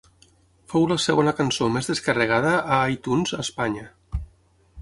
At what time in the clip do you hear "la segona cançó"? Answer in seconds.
0.91-1.69